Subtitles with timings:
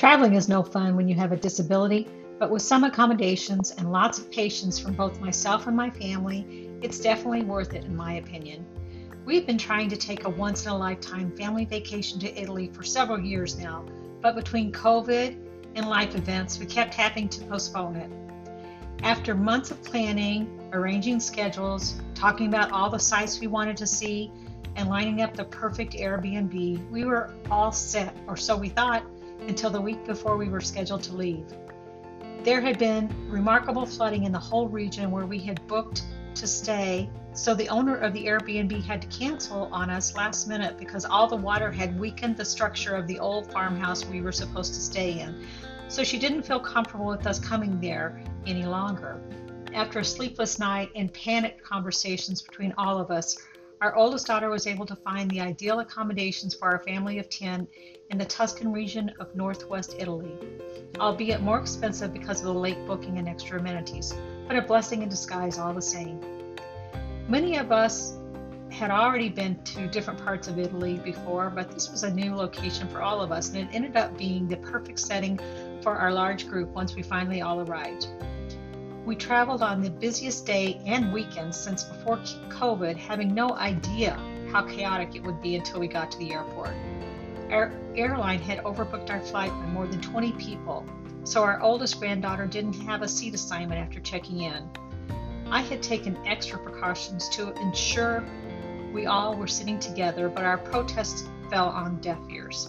[0.00, 2.08] Traveling is no fun when you have a disability,
[2.38, 6.98] but with some accommodations and lots of patience from both myself and my family, it's
[6.98, 8.64] definitely worth it in my opinion.
[9.26, 12.82] We've been trying to take a once in a lifetime family vacation to Italy for
[12.82, 13.84] several years now,
[14.22, 15.36] but between COVID
[15.74, 18.10] and life events, we kept having to postpone it.
[19.02, 24.32] After months of planning, arranging schedules, talking about all the sites we wanted to see,
[24.76, 29.02] and lining up the perfect Airbnb, we were all set, or so we thought,
[29.48, 31.46] until the week before we were scheduled to leave.
[32.42, 36.04] There had been remarkable flooding in the whole region where we had booked
[36.36, 40.78] to stay, so the owner of the Airbnb had to cancel on us last minute
[40.78, 44.74] because all the water had weakened the structure of the old farmhouse we were supposed
[44.74, 45.46] to stay in.
[45.88, 49.20] So she didn't feel comfortable with us coming there any longer.
[49.74, 53.46] After a sleepless night and panicked conversations between all of us,
[53.80, 57.66] our oldest daughter was able to find the ideal accommodations for our family of 10
[58.10, 60.36] in the Tuscan region of northwest Italy,
[60.98, 64.14] albeit more expensive because of the late booking and extra amenities,
[64.46, 66.20] but a blessing in disguise all the same.
[67.26, 68.18] Many of us
[68.70, 72.86] had already been to different parts of Italy before, but this was a new location
[72.86, 75.40] for all of us, and it ended up being the perfect setting
[75.82, 78.08] for our large group once we finally all arrived.
[79.04, 84.20] We traveled on the busiest day and weekend since before COVID, having no idea
[84.52, 86.74] how chaotic it would be until we got to the airport.
[87.50, 90.84] Our airline had overbooked our flight by more than 20 people,
[91.24, 94.68] so our oldest granddaughter didn't have a seat assignment after checking in.
[95.50, 98.24] I had taken extra precautions to ensure
[98.92, 102.68] we all were sitting together, but our protests fell on deaf ears.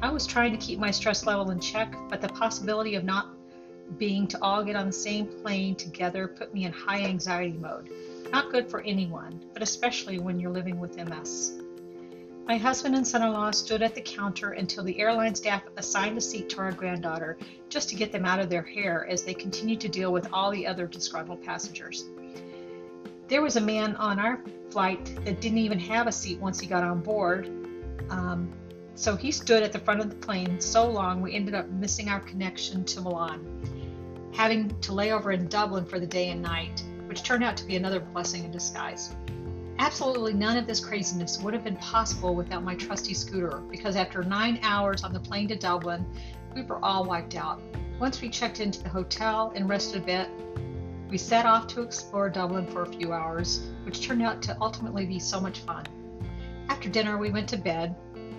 [0.00, 3.37] I was trying to keep my stress level in check, but the possibility of not
[3.96, 7.90] being to all get on the same plane together put me in high anxiety mode.
[8.30, 11.62] Not good for anyone, but especially when you're living with MS.
[12.46, 16.16] My husband and son in law stood at the counter until the airline staff assigned
[16.16, 17.36] a seat to our granddaughter
[17.68, 20.50] just to get them out of their hair as they continued to deal with all
[20.50, 22.06] the other disgruntled passengers.
[23.28, 26.66] There was a man on our flight that didn't even have a seat once he
[26.66, 27.48] got on board.
[28.08, 28.50] Um,
[28.94, 32.08] so he stood at the front of the plane so long we ended up missing
[32.08, 33.77] our connection to Milan
[34.32, 37.64] having to lay over in Dublin for the day and night, which turned out to
[37.64, 39.14] be another blessing in disguise.
[39.78, 44.24] Absolutely none of this craziness would have been possible without my trusty scooter, because after
[44.24, 46.04] nine hours on the plane to Dublin,
[46.54, 47.60] we were all wiped out.
[48.00, 50.28] Once we checked into the hotel and rested a bit,
[51.08, 55.06] we set off to explore Dublin for a few hours, which turned out to ultimately
[55.06, 55.84] be so much fun.
[56.68, 57.96] After dinner, we went to bed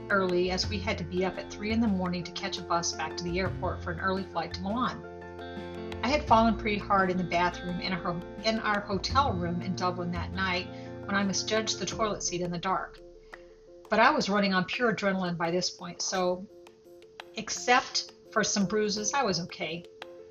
[0.09, 2.61] early as we had to be up at 3 in the morning to catch a
[2.61, 5.01] bus back to the airport for an early flight to Milan.
[6.01, 8.15] I had fallen pretty hard in the bathroom in our,
[8.45, 10.67] in our hotel room in Dublin that night
[11.05, 12.99] when I misjudged the toilet seat in the dark.
[13.89, 16.45] But I was running on pure adrenaline by this point, so
[17.35, 19.83] except for some bruises, I was okay.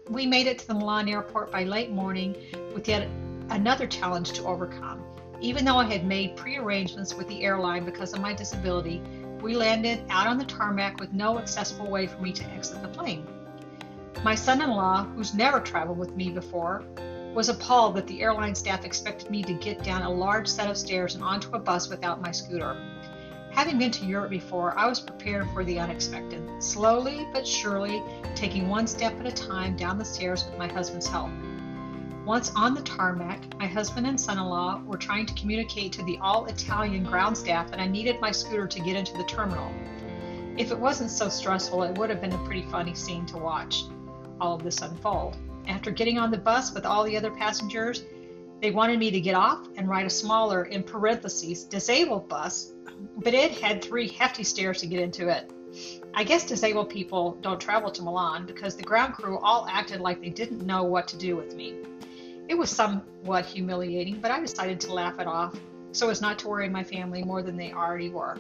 [0.08, 2.36] We made it to the Milan airport by late morning
[2.72, 3.08] with yet
[3.50, 5.04] another challenge to overcome.
[5.40, 9.02] Even though I had made pre-arrangements with the airline because of my disability,
[9.42, 12.88] we landed out on the tarmac with no accessible way for me to exit the
[12.88, 13.26] plane.
[14.24, 16.82] My son in law, who's never traveled with me before,
[17.34, 20.76] was appalled that the airline staff expected me to get down a large set of
[20.76, 22.76] stairs and onto a bus without my scooter.
[23.52, 28.02] Having been to Europe before, I was prepared for the unexpected, slowly but surely
[28.34, 31.30] taking one step at a time down the stairs with my husband's help.
[32.26, 36.02] Once on the tarmac, my husband and son in law were trying to communicate to
[36.02, 39.72] the all Italian ground staff that I needed my scooter to get into the terminal.
[40.56, 43.84] If it wasn't so stressful, it would have been a pretty funny scene to watch
[44.40, 45.36] all of this unfold.
[45.66, 48.04] After getting on the bus with all the other passengers,
[48.60, 52.72] they wanted me to get off and ride a smaller, in parentheses, disabled bus,
[53.18, 55.52] but it had three hefty stairs to get into it.
[56.14, 60.20] I guess disabled people don't travel to Milan because the ground crew all acted like
[60.20, 61.74] they didn't know what to do with me.
[62.48, 65.54] It was somewhat humiliating, but I decided to laugh it off
[65.92, 68.38] so as not to worry my family more than they already were.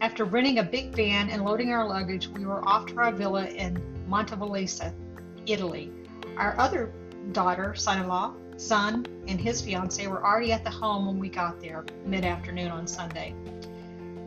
[0.00, 3.46] After renting a big van and loading our luggage, we were off to our villa
[3.46, 4.92] in Montevellisa,
[5.46, 5.90] Italy.
[6.36, 6.92] Our other
[7.32, 11.28] daughter, son in law, son, and his fiance were already at the home when we
[11.28, 13.34] got there mid afternoon on Sunday.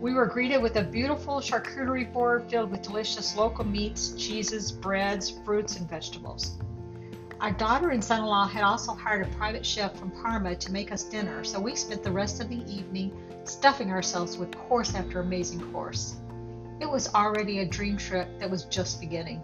[0.01, 5.31] We were greeted with a beautiful charcuterie board filled with delicious local meats, cheeses, breads,
[5.43, 6.57] fruits, and vegetables.
[7.39, 10.71] Our daughter and son in law had also hired a private chef from Parma to
[10.71, 13.11] make us dinner, so we spent the rest of the evening
[13.43, 16.15] stuffing ourselves with course after amazing course.
[16.81, 19.43] It was already a dream trip that was just beginning.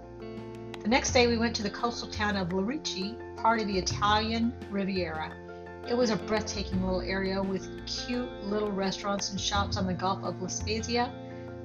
[0.81, 4.53] The next day, we went to the coastal town of Lerici, part of the Italian
[4.71, 5.31] Riviera.
[5.87, 10.23] It was a breathtaking little area with cute little restaurants and shops on the Gulf
[10.23, 11.11] of La Spezia.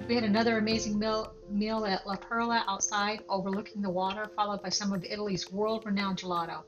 [0.06, 4.68] We had another amazing meal, meal at La Perla outside, overlooking the water, followed by
[4.68, 6.62] some of Italy's world renowned gelato.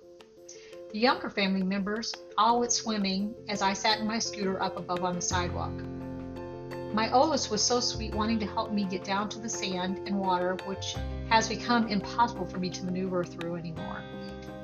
[0.92, 5.04] The younger family members all went swimming as I sat in my scooter up above
[5.04, 5.72] on the sidewalk.
[6.92, 10.18] My oldest was so sweet, wanting to help me get down to the sand and
[10.18, 10.96] water, which
[11.28, 14.02] has become impossible for me to maneuver through anymore.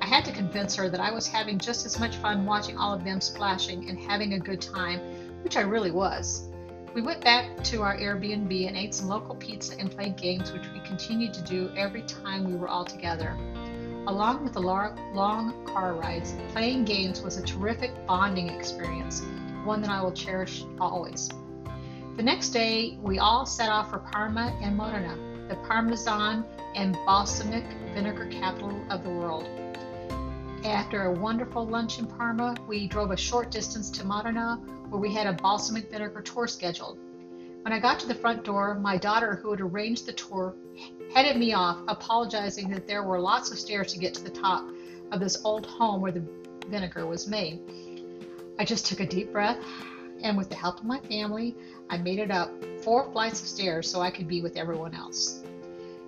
[0.03, 2.93] I had to convince her that I was having just as much fun watching all
[2.93, 4.99] of them splashing and having a good time,
[5.45, 6.49] which I really was.
[6.97, 10.67] We went back to our Airbnb and ate some local pizza and played games, which
[10.73, 13.37] we continued to do every time we were all together.
[14.07, 19.21] Along with the long car rides, playing games was a terrific bonding experience,
[19.65, 21.29] one that I will cherish always.
[22.17, 25.19] The next day, we all set off for Parma and Modena,
[25.51, 29.47] the Parmesan and balsamic vinegar capital of the world.
[30.65, 34.57] After a wonderful lunch in Parma, we drove a short distance to Modena,
[34.89, 36.99] where we had a balsamic vinegar tour scheduled.
[37.63, 40.55] When I got to the front door, my daughter, who had arranged the tour,
[41.15, 44.69] headed me off, apologizing that there were lots of stairs to get to the top
[45.13, 46.25] of this old home where the
[46.69, 47.61] vinegar was made.
[48.59, 49.59] I just took a deep breath
[50.23, 51.55] and with the help of my family,
[51.91, 52.51] I made it up
[52.83, 55.43] four flights of stairs so I could be with everyone else.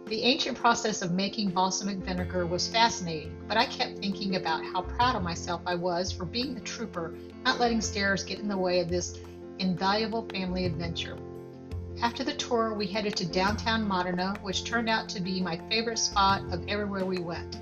[0.09, 4.81] The ancient process of making balsamic vinegar was fascinating, but I kept thinking about how
[4.81, 7.15] proud of myself I was for being a trooper,
[7.45, 9.19] not letting stairs get in the way of this
[9.59, 11.19] invaluable family adventure.
[12.01, 15.99] After the tour, we headed to downtown Modena, which turned out to be my favorite
[15.99, 17.61] spot of everywhere we went.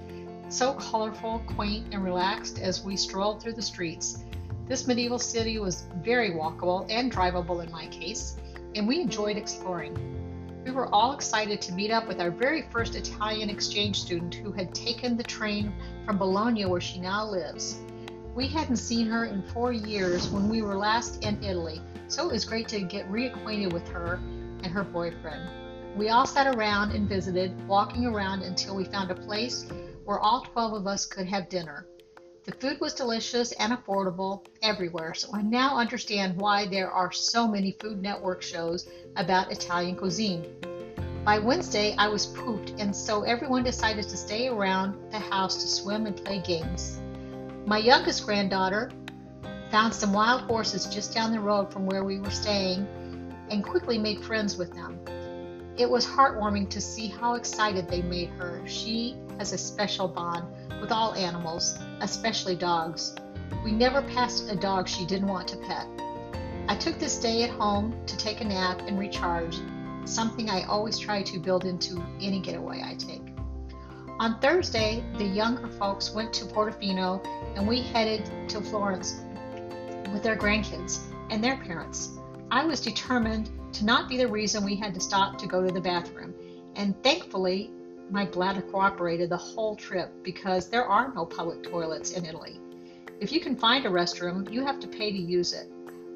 [0.48, 4.22] So colorful, quaint, and relaxed as we strolled through the streets.
[4.68, 8.36] This medieval city was very walkable and drivable in my case,
[8.76, 10.25] and we enjoyed exploring.
[10.66, 14.50] We were all excited to meet up with our very first Italian exchange student who
[14.50, 15.72] had taken the train
[16.04, 17.78] from Bologna, where she now lives.
[18.34, 22.32] We hadn't seen her in four years when we were last in Italy, so it
[22.32, 24.14] was great to get reacquainted with her
[24.64, 25.48] and her boyfriend.
[25.96, 29.70] We all sat around and visited, walking around until we found a place
[30.04, 31.86] where all 12 of us could have dinner.
[32.46, 37.48] The food was delicious and affordable everywhere, so I now understand why there are so
[37.48, 40.46] many Food Network shows about Italian cuisine.
[41.24, 45.66] By Wednesday, I was pooped, and so everyone decided to stay around the house to
[45.66, 47.00] swim and play games.
[47.66, 48.92] My youngest granddaughter
[49.72, 52.86] found some wild horses just down the road from where we were staying
[53.50, 55.00] and quickly made friends with them.
[55.76, 58.62] It was heartwarming to see how excited they made her.
[58.68, 60.44] She has a special bond
[60.80, 63.14] with all animals, especially dogs.
[63.64, 65.86] We never passed a dog she didn't want to pet.
[66.68, 69.56] I took this day at home to take a nap and recharge,
[70.04, 73.22] something I always try to build into any getaway I take.
[74.18, 77.24] On Thursday, the younger folks went to Portofino
[77.54, 79.20] and we headed to Florence
[80.12, 81.00] with their grandkids
[81.30, 82.18] and their parents.
[82.50, 85.70] I was determined to not be the reason we had to stop to go to
[85.70, 86.34] the bathroom,
[86.76, 87.70] and thankfully,
[88.10, 92.60] my bladder cooperated the whole trip because there are no public toilets in Italy.
[93.20, 95.68] If you can find a restroom, you have to pay to use it.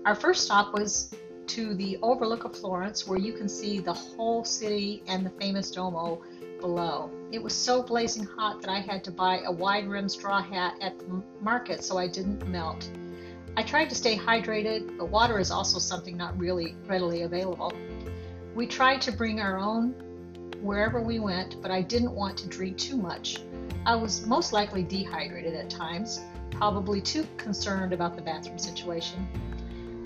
[0.05, 1.15] Our first stop was
[1.49, 5.71] to the overlook of Florence, where you can see the whole city and the famous
[5.71, 6.23] Duomo
[6.61, 7.11] below.
[7.33, 10.75] It was so blazing hot that I had to buy a wide rimmed straw hat
[10.81, 12.89] at the market so I didn't melt.
[13.57, 17.73] I tried to stay hydrated, but water is also something not really readily available.
[18.55, 20.10] We tried to bring our own
[20.63, 23.39] wherever we went, but I didn't want to drink too much.
[23.87, 29.27] I was most likely dehydrated at times, probably too concerned about the bathroom situation.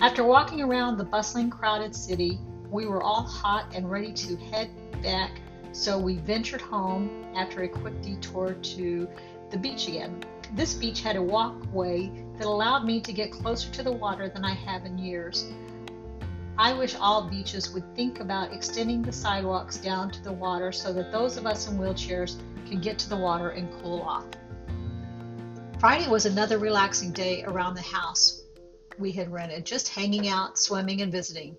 [0.01, 4.69] After walking around the bustling, crowded city, we were all hot and ready to head
[5.01, 5.31] back,
[5.71, 9.07] so we ventured home after a quick detour to
[9.51, 10.23] the beach again.
[10.53, 14.45] This beach had a walkway that allowed me to get closer to the water than
[14.45, 15.45] I have in years.
[16.57, 20.93] I wish all beaches would think about extending the sidewalks down to the water so
[20.93, 24.25] that those of us in wheelchairs can get to the water and cool off.
[25.79, 28.43] Friday was another relaxing day around the house
[28.97, 31.57] we had rented, just hanging out, swimming, and visiting.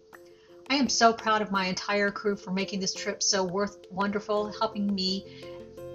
[0.71, 4.50] I am so proud of my entire crew for making this trip so worth wonderful,
[4.59, 5.45] helping me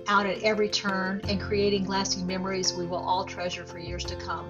[0.07, 4.15] out at every turn and creating lasting memories we will all treasure for years to
[4.15, 4.47] come.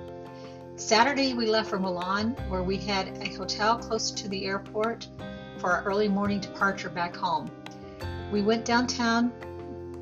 [0.75, 5.07] Saturday, we left for Milan, where we had a hotel close to the airport
[5.57, 7.51] for our early morning departure back home.
[8.31, 9.31] We went downtown.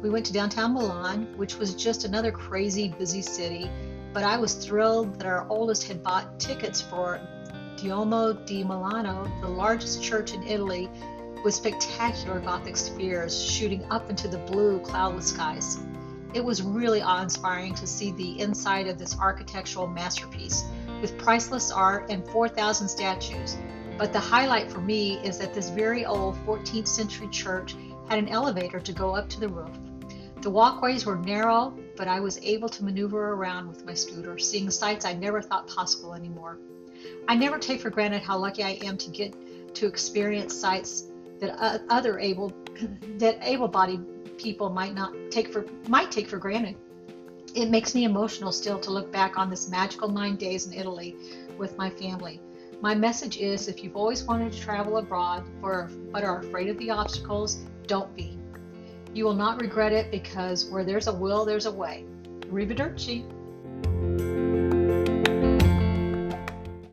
[0.01, 3.69] We went to downtown Milan, which was just another crazy busy city,
[4.13, 7.19] but I was thrilled that our oldest had bought tickets for
[7.75, 10.89] Duomo di Milano, the largest church in Italy,
[11.43, 15.77] with spectacular Gothic spheres shooting up into the blue, cloudless skies.
[16.33, 20.63] It was really awe inspiring to see the inside of this architectural masterpiece
[21.01, 23.57] with priceless art and 4,000 statues.
[23.97, 27.75] But the highlight for me is that this very old 14th century church
[28.07, 29.71] had an elevator to go up to the roof.
[30.41, 34.69] The walkways were narrow, but I was able to maneuver around with my scooter, seeing
[34.69, 36.59] sights I never thought possible anymore.
[37.27, 39.35] I never take for granted how lucky I am to get
[39.75, 41.07] to experience sights
[41.39, 42.53] that uh, other able
[43.17, 46.75] that able-bodied people might not take for might take for granted.
[47.53, 51.15] It makes me emotional still to look back on this magical 9 days in Italy
[51.57, 52.39] with my family.
[52.81, 56.77] My message is if you've always wanted to travel abroad or but are afraid of
[56.77, 58.37] the obstacles, don't be.
[59.13, 62.05] You will not regret it because where there's a will, there's a way.
[62.51, 63.25] Arrivederci.